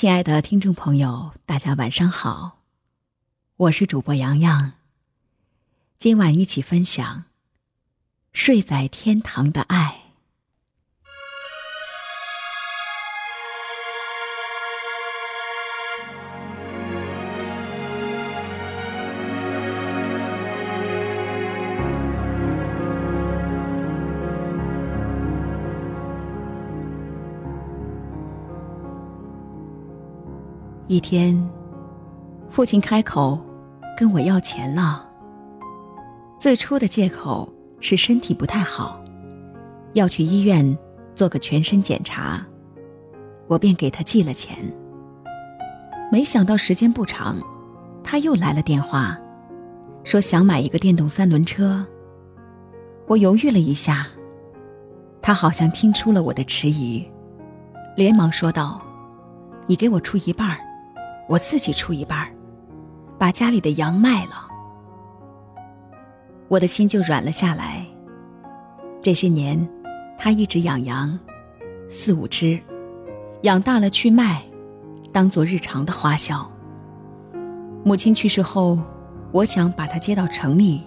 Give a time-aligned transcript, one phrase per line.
[0.00, 2.62] 亲爱的听众朋友，大家晚上好，
[3.56, 4.72] 我是主播洋洋。
[5.98, 7.18] 今晚一起分享
[8.32, 10.04] 《睡在天堂的爱》。
[30.90, 31.40] 一天，
[32.50, 33.38] 父亲开口
[33.96, 35.08] 跟我要钱了。
[36.36, 39.00] 最初的借口是身体不太好，
[39.92, 40.76] 要去医院
[41.14, 42.44] 做个全身检查，
[43.46, 44.56] 我便给他寄了钱。
[46.10, 47.40] 没想到时间不长，
[48.02, 49.16] 他又来了电话，
[50.02, 51.86] 说想买一个电动三轮车。
[53.06, 54.08] 我犹豫了一下，
[55.22, 57.08] 他好像听出了我的迟疑，
[57.94, 58.82] 连忙说道
[59.66, 60.58] ：“你给我出一半儿。”
[61.30, 62.28] 我自己出一半
[63.16, 64.48] 把家里的羊卖了，
[66.48, 67.86] 我的心就软了下来。
[69.00, 69.56] 这些年，
[70.18, 71.16] 他一直养羊，
[71.88, 72.58] 四五只，
[73.42, 74.42] 养大了去卖，
[75.12, 76.50] 当做日常的花销。
[77.84, 78.76] 母亲去世后，
[79.30, 80.82] 我想把他接到城里，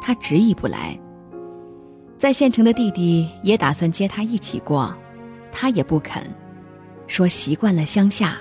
[0.00, 0.96] 他执意不来。
[2.16, 4.94] 在县城的弟弟也打算接他一起过，
[5.50, 6.22] 他也不肯，
[7.08, 8.38] 说习惯了乡下，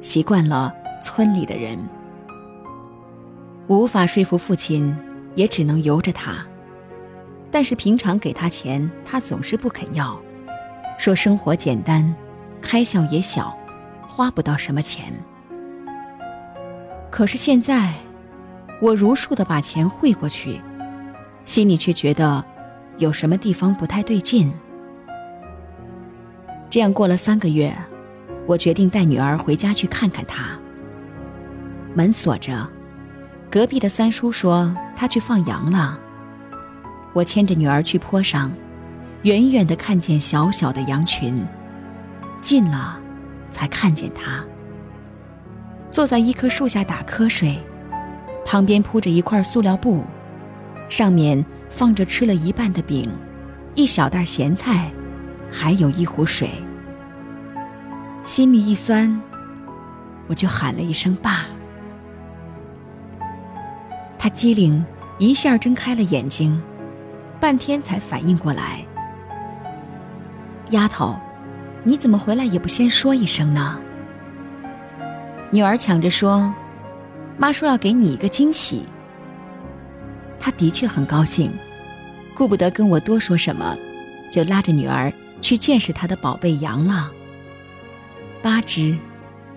[0.00, 0.74] 习惯了。
[1.02, 1.78] 村里的人
[3.66, 4.96] 无法说服父亲，
[5.34, 6.44] 也只能由着他。
[7.50, 10.20] 但是平常给他钱，他总是不肯要，
[10.98, 12.14] 说生活简单，
[12.60, 13.56] 开销也小，
[14.02, 15.12] 花不到什么钱。
[17.10, 17.92] 可是现在，
[18.80, 20.60] 我如数的把钱汇过去，
[21.44, 22.44] 心里却觉得
[22.98, 24.52] 有什么地方不太对劲。
[26.68, 27.76] 这样过了三个月，
[28.46, 30.56] 我决定带女儿回家去看看他。
[31.92, 32.68] 门锁着，
[33.50, 35.98] 隔壁的三叔说他去放羊了。
[37.12, 38.50] 我牵着女儿去坡上，
[39.22, 41.44] 远远的看见小小的羊群，
[42.40, 42.96] 近了，
[43.50, 44.44] 才看见他
[45.90, 47.58] 坐在一棵树下打瞌睡，
[48.46, 50.04] 旁边铺着一块塑料布，
[50.88, 53.12] 上面放着吃了一半的饼，
[53.74, 54.92] 一小袋咸菜，
[55.50, 56.50] 还有一壶水。
[58.22, 59.20] 心里一酸，
[60.28, 61.46] 我就喊了一声“爸”。
[64.22, 64.84] 他机灵，
[65.16, 66.62] 一下睁开了眼睛，
[67.40, 68.84] 半天才反应过来。
[70.72, 71.18] 丫头，
[71.84, 73.80] 你怎么回来也不先说一声呢？
[75.50, 76.52] 女儿抢着说
[77.40, 78.84] ：“妈说要给你一个惊喜。”
[80.38, 81.50] 他的确很高兴，
[82.34, 83.74] 顾不得跟我多说什么，
[84.30, 85.10] 就拉着女儿
[85.40, 87.10] 去见识他的宝贝羊了。
[88.42, 88.94] 八只，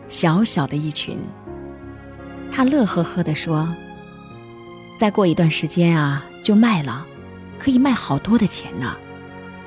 [0.08, 1.20] 小小的一群。
[2.50, 3.68] 他乐呵呵地说。
[4.98, 7.06] 再过一段时间啊，就卖了，
[7.60, 8.96] 可以卖好多的钱呢。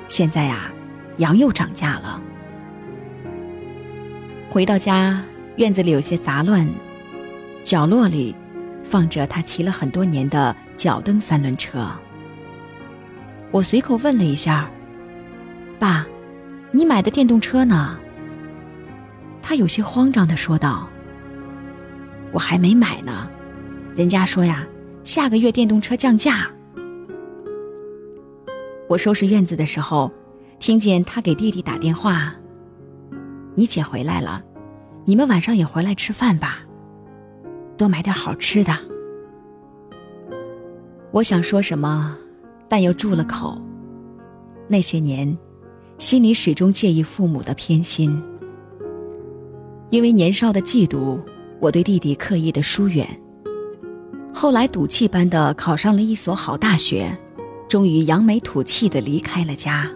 [0.07, 0.71] 现在呀，
[1.17, 2.19] 羊又涨价了。
[4.49, 5.21] 回到家，
[5.57, 6.67] 院子里有些杂乱，
[7.63, 8.33] 角落里
[8.83, 11.91] 放着他骑了很多年的脚蹬三轮车。
[13.51, 14.67] 我随口问了一下
[15.77, 16.07] ：“爸，
[16.71, 17.99] 你买的电动车呢？”
[19.43, 20.87] 他有些慌张的说道
[22.31, 23.29] ：“我还没买呢，
[23.93, 24.65] 人家说呀。”
[25.07, 26.51] 下个月电动车降价。
[28.89, 30.11] 我收拾院子的时候，
[30.59, 32.35] 听见他给弟弟打电话
[33.55, 34.43] ：“你姐回来了，
[35.05, 36.59] 你们晚上也回来吃饭吧，
[37.77, 38.77] 多买点好吃的。”
[41.11, 42.17] 我想说什么，
[42.67, 43.57] 但又住了口。
[44.67, 45.37] 那些年，
[45.97, 48.21] 心里始终介意父母的偏心，
[49.89, 51.17] 因为年少的嫉妒，
[51.61, 53.07] 我对弟弟刻意的疏远。
[54.39, 57.11] 后来赌气般的考上了一所好大学，
[57.67, 59.89] 终于扬眉吐气的离开了家。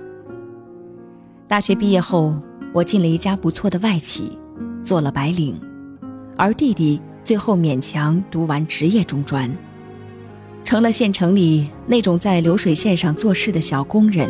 [1.47, 2.41] 大学毕业后，
[2.73, 4.35] 我进了一家不错的外企，
[4.83, 5.61] 做了白领，
[6.35, 9.47] 而弟弟最后勉强读完职业中专，
[10.63, 14.27] 成了县城里那种在流水线上做事的小工人，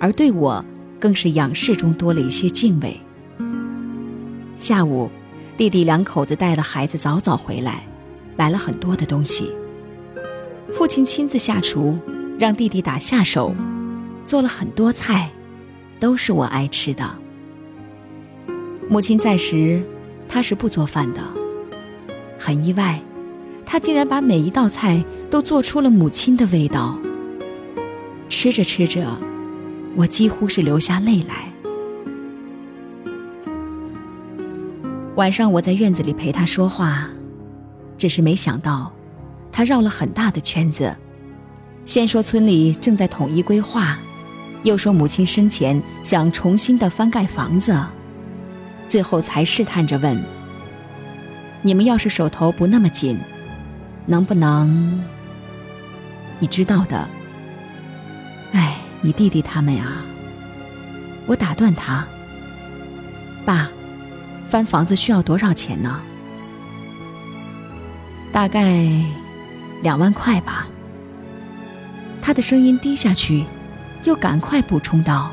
[0.00, 0.62] 而对我
[0.98, 3.00] 更是仰视中多了一些敬畏。
[4.56, 5.08] 下午，
[5.56, 7.86] 弟弟两口子带了孩子早早回来。
[8.36, 9.50] 买了很多的东西，
[10.72, 11.98] 父亲亲自下厨，
[12.38, 13.54] 让弟弟打下手，
[14.26, 15.30] 做了很多菜，
[16.00, 17.08] 都是我爱吃的。
[18.88, 19.82] 母亲在时，
[20.28, 21.22] 他是不做饭的，
[22.38, 23.00] 很意外，
[23.64, 26.98] 他竟然把每一道菜都做出了母亲的味道。
[28.28, 29.16] 吃着吃着，
[29.96, 31.50] 我几乎是流下泪来。
[35.14, 37.08] 晚上我在院子里陪他说话，
[37.96, 38.92] 只是没想到，
[39.52, 40.94] 他绕了很大的圈子，
[41.84, 43.96] 先说村里正在统一规划，
[44.62, 47.78] 又说母亲生前想重新的翻盖房子，
[48.88, 50.22] 最后才试探着问
[51.62, 53.18] ：“你们要是手头不那么紧，
[54.06, 55.02] 能不能？
[56.38, 57.08] 你知道的。
[58.52, 60.02] 哎，你弟弟他们呀。”
[61.26, 62.06] 我打断他
[63.46, 63.70] ：“爸，
[64.50, 66.00] 翻房子需要多少钱呢
[68.34, 68.84] ？”“大概
[69.80, 70.66] 两万块吧。”
[72.20, 73.44] 他的声音低下去，
[74.02, 75.30] 又赶快补充道：“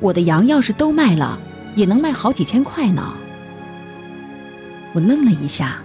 [0.00, 1.38] 我的羊要是都卖了，
[1.74, 3.12] 也能卖好几千块呢。”
[4.94, 5.82] 我愣了一下，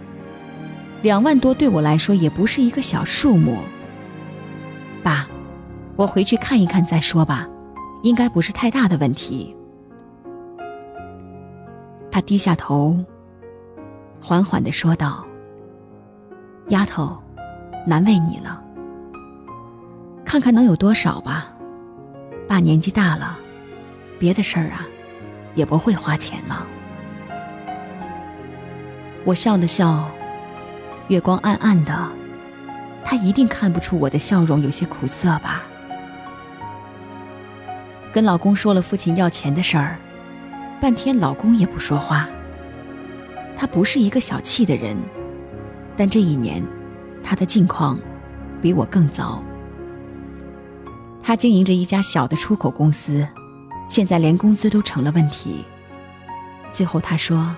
[1.01, 3.59] 两万多对我来说也不是一个小数目。
[5.03, 5.27] 爸，
[5.97, 7.47] 我回去看一看再说吧。
[8.03, 9.55] 应该不是太大的问题。
[12.09, 12.97] 他低下头，
[14.19, 15.23] 缓缓的说道
[16.71, 17.21] ：“丫头，
[17.85, 18.63] 难为你了。
[20.23, 21.49] 看看能有多少吧。
[22.47, 23.37] 爸年纪大了，
[24.17, 24.87] 别的事儿啊，
[25.53, 26.65] 也不会花钱了。”
[29.25, 30.09] 我笑了笑，
[31.09, 32.09] 月光暗暗的，
[33.03, 35.63] 他一定看不出我的笑容有些苦涩吧。
[38.13, 39.97] 跟老公说了父亲要钱的事儿，
[40.79, 42.29] 半天老公也不说话。
[43.57, 44.97] 他不是一个小气的人，
[45.95, 46.65] 但这一年，
[47.23, 47.99] 他的境况
[48.61, 49.43] 比我更糟。
[51.23, 53.27] 他经营着一家小的出口公司，
[53.87, 55.63] 现在连工资都成了问题。
[56.71, 57.55] 最后他说：“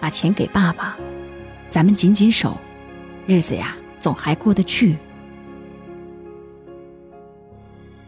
[0.00, 0.96] 把钱给爸爸，
[1.70, 2.56] 咱们紧紧手，
[3.26, 4.96] 日子呀总还过得去。”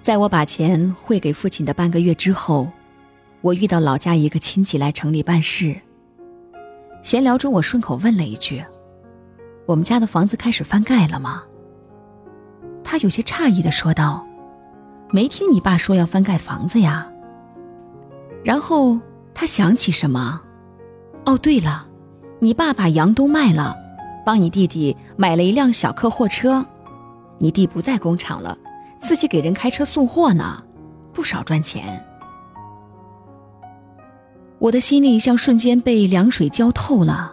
[0.03, 2.67] 在我把钱汇给父亲的半个月之后，
[3.43, 5.77] 我遇到老家一个亲戚来城里办事。
[7.03, 8.65] 闲聊中，我顺口问了一句
[9.69, 11.43] ：“我们家的房子开始翻盖了吗？”
[12.83, 14.27] 他有些诧异的说道
[15.13, 17.07] ：“没听你爸说要翻盖房子呀。”
[18.43, 18.99] 然后
[19.35, 20.41] 他想起什么
[21.27, 21.87] ：“哦，对了，
[22.41, 23.77] 你爸把羊都卖了，
[24.25, 26.65] 帮你弟弟买了一辆小客货车，
[27.39, 28.57] 你弟不在工厂了。”
[29.01, 30.61] 自己给人开车送货呢，
[31.13, 32.05] 不少赚钱。
[34.59, 37.33] 我的心里像瞬间被凉水浇透了，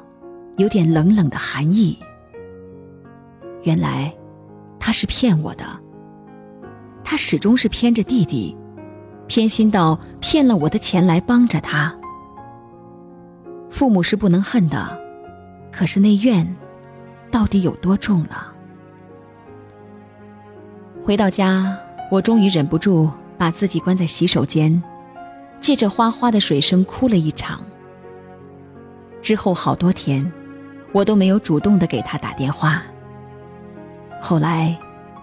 [0.57, 1.97] 有点冷冷的寒意。
[3.65, 4.13] 原来
[4.79, 5.65] 他是骗我的，
[7.03, 8.55] 他始终是偏着弟弟，
[9.27, 11.93] 偏心到骗了我的钱来帮着他。
[13.71, 14.97] 父母是不能恨的，
[15.71, 16.47] 可是那怨
[17.31, 18.53] 到底有多重了？
[21.03, 21.75] 回到家，
[22.11, 24.81] 我终于忍不住把自己关在洗手间，
[25.59, 27.65] 借着哗哗的水声哭了一场。
[29.23, 30.31] 之后好多天，
[30.91, 32.83] 我都没有主动的给他打电话。
[34.27, 34.75] 后来，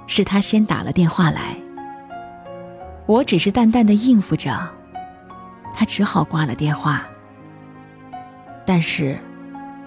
[0.07, 1.57] 是他先打了电话来，
[3.05, 4.57] 我只是淡淡的应付着，
[5.75, 7.05] 他只好挂了电话。
[8.65, 9.19] 但是，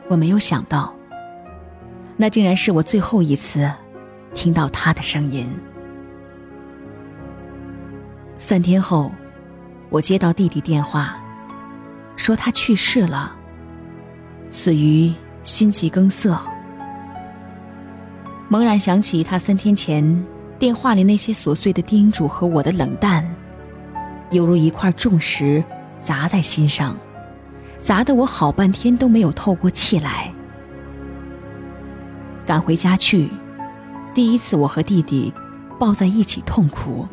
[0.10, 0.94] 我没有想到，
[2.18, 3.72] 那竟然是我最后一次
[4.34, 5.50] 听到他的声音。
[8.36, 9.10] 三天后，
[9.90, 11.18] 我接到弟弟电话，
[12.18, 13.34] 说他去世了，
[14.50, 16.38] 死于心肌梗塞。
[18.48, 20.26] 猛然想起他三天前
[20.60, 23.28] 电话里那些琐碎的叮嘱和我的冷淡，
[24.30, 25.64] 犹如一块重石
[26.00, 26.96] 砸在心上，
[27.80, 30.32] 砸得我好半天都没有透过气来。
[32.46, 33.28] 赶回家去，
[34.14, 35.34] 第一次我和弟弟
[35.80, 37.08] 抱在一起痛哭。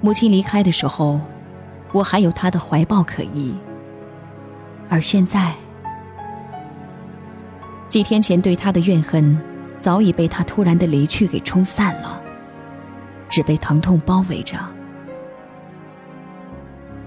[0.00, 1.20] 母亲离开的时候，
[1.92, 3.54] 我还有她的怀抱可依。
[4.88, 5.54] 而现在，
[7.90, 9.36] 几天前对他的怨恨，
[9.80, 12.22] 早已被他突然的离去给冲散了，
[13.28, 14.56] 只被疼痛包围着。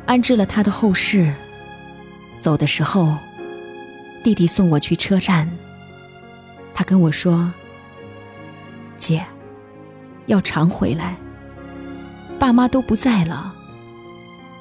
[0.06, 1.34] 安置了他的后事，
[2.42, 3.16] 走的时候，
[4.26, 5.50] 弟弟送我去车站。
[6.74, 7.54] 他跟我说
[9.00, 9.24] ：“姐，
[10.26, 11.16] 要常回来。”
[12.38, 13.56] 爸妈都不在了，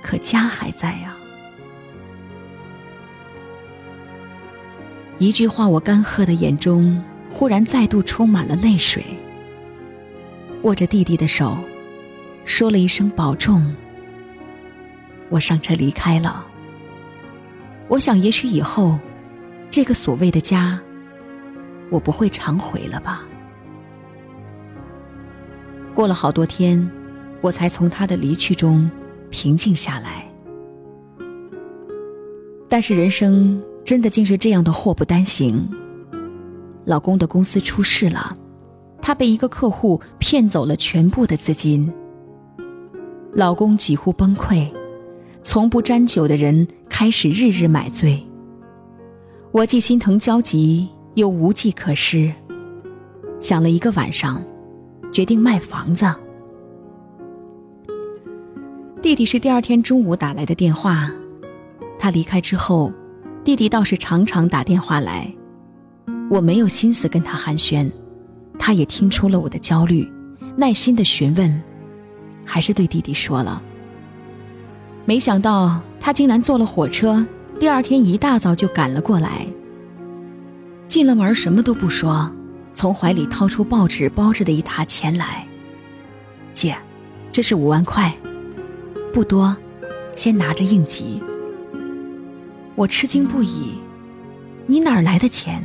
[0.00, 1.12] 可家还在呀。
[5.23, 7.00] 一句话，我干涸的眼中
[7.31, 9.05] 忽然再度充满了泪水。
[10.62, 11.57] 握着弟弟的手，
[12.45, 13.73] 说了一声保重。
[15.29, 16.45] 我上车离开了。
[17.87, 18.99] 我想，也许以后，
[19.71, 20.81] 这个所谓的家，
[21.88, 23.23] 我不会常回了吧。
[25.95, 26.91] 过了好多天。
[27.41, 28.88] 我才从他的离去中
[29.29, 30.25] 平静下来。
[32.69, 33.61] 但是人生
[33.92, 35.68] 真的竟是这样的祸不单行。
[36.87, 38.34] 老公的公司出事了，
[39.02, 41.92] 他被一个客户骗走了全部的资金。
[43.34, 44.66] 老公几乎崩溃，
[45.42, 48.18] 从不沾酒的人开始日日买醉。
[49.50, 52.32] 我既心疼焦急，又无计可施，
[53.40, 54.42] 想了一个晚上，
[55.12, 56.11] 决定卖房子。
[59.02, 61.11] 弟弟是第二天中午打来的电话，
[61.99, 62.90] 他离开之后，
[63.44, 65.32] 弟弟倒是常常打电话来。
[66.30, 67.90] 我没有心思跟他寒暄，
[68.58, 70.11] 他也听出了我的焦虑，
[70.56, 71.62] 耐心的询问，
[72.44, 73.61] 还是对弟弟说了。
[75.04, 77.26] 没想到他竟然坐了火车，
[77.58, 79.46] 第二天一大早就赶了过来。
[80.87, 82.30] 进了门什么都不说，
[82.75, 85.44] 从怀里掏出报纸包着的一沓钱来。
[86.52, 86.76] 姐，
[87.32, 88.14] 这是五万块，
[89.12, 89.56] 不多，
[90.14, 91.20] 先拿着应急。
[92.75, 93.75] 我吃惊不已，
[94.67, 95.62] 你哪儿来的钱？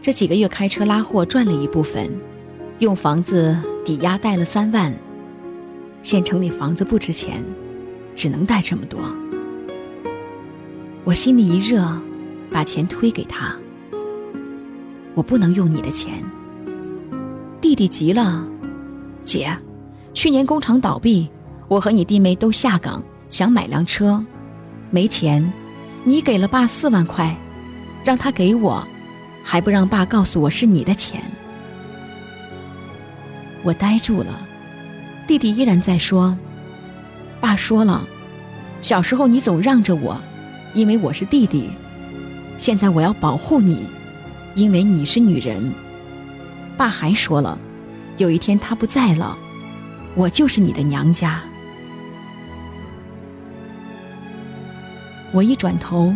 [0.00, 2.08] 这几个月开车拉货赚了一部分，
[2.78, 4.94] 用房子抵押贷了三万。
[6.02, 7.42] 县城里房子不值钱，
[8.14, 9.00] 只能贷这么多。
[11.02, 11.84] 我心里一热，
[12.50, 13.56] 把钱推给他。
[15.14, 16.22] 我不能用你的钱。
[17.60, 18.46] 弟弟急了，
[19.24, 19.56] 姐，
[20.12, 21.28] 去年工厂倒闭，
[21.66, 24.24] 我和你弟妹都下岗，想买辆车，
[24.94, 25.52] 没钱，
[26.04, 27.36] 你给了爸四万块，
[28.04, 28.86] 让他给我。
[29.42, 31.20] 还不让爸告诉我是你的钱，
[33.64, 34.46] 我呆住了。
[35.26, 36.38] 弟弟依然在说
[37.42, 38.06] ：“爸说了，
[38.82, 40.16] 小时候你总让着我，
[40.74, 41.70] 因为我是弟弟。
[42.56, 43.88] 现在我要保护你，
[44.54, 45.74] 因为你是女人。”
[46.78, 47.58] 爸还说了，
[48.16, 49.36] 有一天他不在了，
[50.14, 51.42] 我就是你的娘家。
[55.34, 56.14] 我一转头，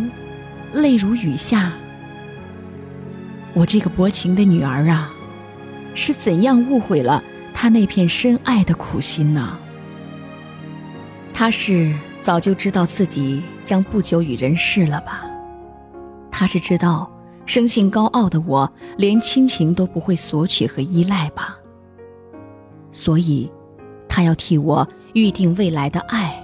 [0.71, 1.73] 泪如雨下。
[3.53, 5.11] 我这个薄情的女儿啊，
[5.93, 7.21] 是怎样误会了
[7.53, 9.57] 他那片深爱的苦心呢？
[11.33, 15.25] 他是早就知道自己将不久与人世了吧？
[16.31, 17.11] 他是知道
[17.45, 21.57] 生性高傲的我连亲情都不会索取和依赖吧？
[22.93, 23.51] 所以，
[24.07, 26.41] 他要替我预定未来的爱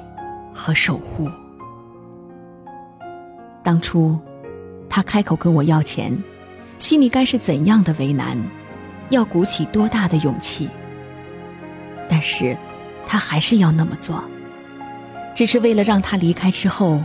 [0.53, 1.29] 和守护。
[3.65, 4.17] 当初，
[4.87, 6.15] 他开口跟我要钱。
[6.77, 8.37] 心里该是怎样的为难，
[9.09, 10.69] 要鼓起多大的勇气？
[12.07, 12.55] 但是，
[13.07, 14.23] 他还是要那么做，
[15.33, 17.01] 只是为了让他离开之后，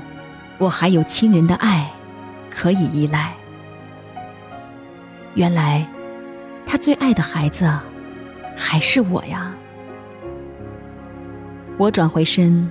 [0.59, 1.91] 我还有亲人的爱
[2.51, 3.33] 可以依赖。
[5.35, 5.89] 原来，
[6.67, 7.73] 他最爱的孩子
[8.55, 9.55] 还是我呀！
[11.79, 12.71] 我转回身，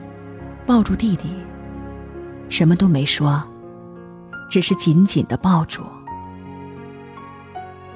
[0.68, 1.30] 抱住弟弟，
[2.50, 3.42] 什么都没说，
[4.50, 5.84] 只是紧紧的抱住。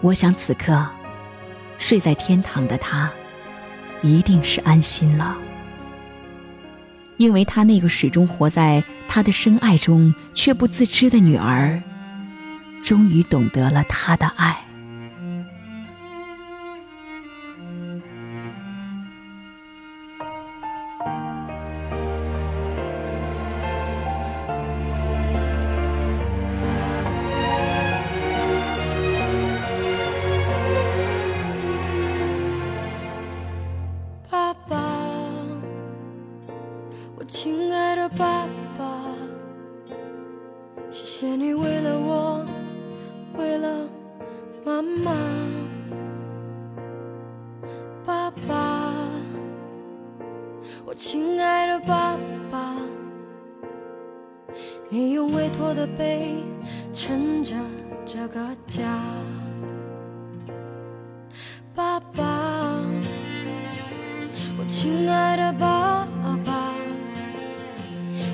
[0.01, 0.85] 我想，此刻
[1.77, 3.11] 睡在天堂的他，
[4.01, 5.35] 一定是安心了，
[7.17, 11.81] 因为他那个始终活在他的深爱中却不自知的女儿，
[12.83, 14.63] 终于懂得了他的爱。
[50.85, 52.17] 我亲爱的爸
[52.51, 52.75] 爸，
[54.89, 56.35] 你用委托的背
[56.93, 57.55] 撑着
[58.05, 58.83] 这个家。
[61.73, 62.23] 爸爸，
[64.59, 66.05] 我亲爱的爸
[66.43, 66.73] 爸，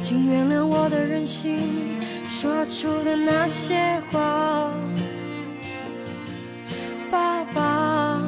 [0.01, 4.74] 请原谅我的任性，说出的那些话。
[7.12, 8.20] 爸爸，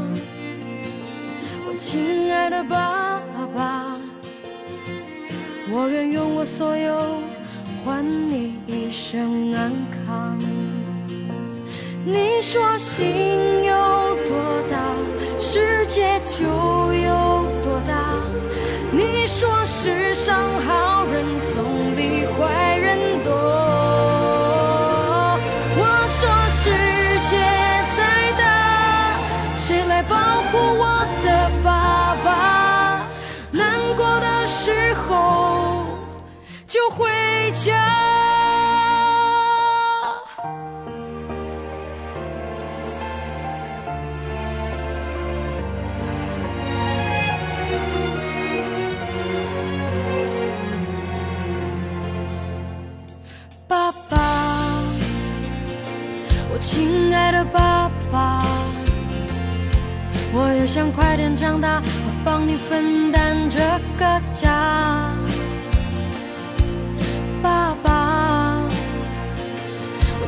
[1.68, 3.11] 我亲爱的爸爸。
[5.74, 7.22] 我愿用我所有
[7.84, 9.72] 换你一生安
[10.06, 10.38] 康。
[12.04, 13.74] 你说心有
[14.28, 14.36] 多
[14.70, 14.78] 大，
[15.40, 18.18] 世界就有多大。
[18.92, 20.38] 你说世上
[20.68, 21.24] 好人
[37.54, 38.01] 难过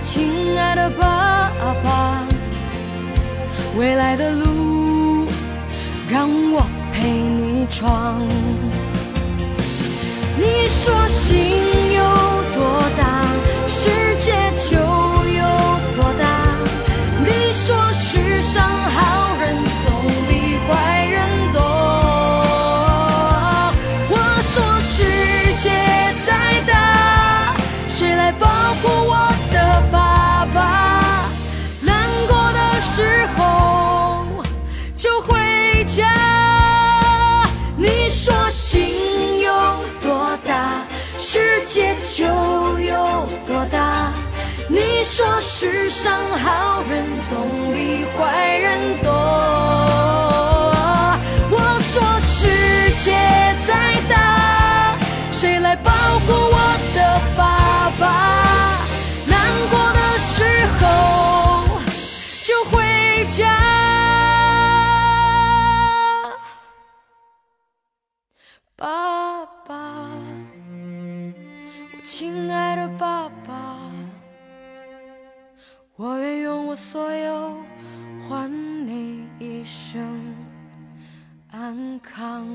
[0.05, 1.49] 亲爱的爸
[1.81, 2.27] 爸，
[3.77, 5.25] 未来的路
[6.09, 8.27] 让我陪你闯。
[10.37, 11.39] 你说心
[11.93, 12.03] 有
[12.53, 13.23] 多大，
[13.65, 14.33] 世界
[14.69, 15.41] 就有
[15.95, 16.27] 多大。
[17.23, 19.32] 你说世上好
[45.15, 49.11] 说世上好人总比坏人多。
[51.51, 52.47] 我说世
[53.03, 53.11] 界
[53.67, 54.97] 再大，
[55.31, 56.57] 谁来保护我
[56.95, 58.07] 的爸爸？
[59.27, 59.37] 难
[59.69, 60.83] 过的时候
[62.43, 62.81] 就回
[63.29, 63.45] 家。
[68.75, 70.09] 爸爸，
[71.93, 73.42] 我亲爱的爸爸，
[75.95, 77.55] 我愿用我所有
[78.27, 78.51] 换
[78.87, 80.03] 你一生
[81.51, 82.47] 安康。